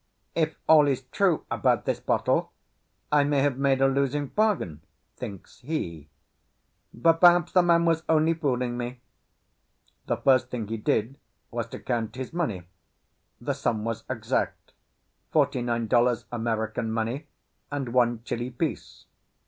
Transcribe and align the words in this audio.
"If 0.33 0.55
all 0.67 0.87
is 0.87 1.03
true 1.03 1.45
about 1.51 1.85
this 1.85 1.99
bottle, 1.99 2.51
I 3.11 3.23
may 3.23 3.41
have 3.41 3.59
made 3.59 3.81
a 3.81 3.87
losing 3.87 4.25
bargain," 4.29 4.81
thinks 5.15 5.59
he. 5.59 6.09
"But 6.91 7.21
perhaps 7.21 7.51
the 7.51 7.61
man 7.61 7.85
was 7.85 8.01
only 8.09 8.33
fooling 8.33 8.79
me." 8.79 8.99
The 10.07 10.17
first 10.17 10.49
thing 10.49 10.69
he 10.69 10.77
did 10.77 11.19
was 11.51 11.67
to 11.67 11.79
count 11.79 12.15
his 12.15 12.33
money; 12.33 12.63
the 13.39 13.53
sum 13.53 13.83
was 13.83 14.03
exact—forty 14.09 15.61
nine 15.61 15.85
dollars 15.85 16.25
American 16.31 16.91
money, 16.91 17.27
and 17.69 17.89
one 17.93 18.23
Chili 18.23 18.49
piece. 18.49 19.05